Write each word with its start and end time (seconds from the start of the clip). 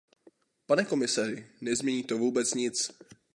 Pane 0.65 0.85
komisaři, 0.85 1.47
nezmění 1.61 2.03
to 2.03 2.17
vůbec 2.17 2.53
nic. 2.53 2.91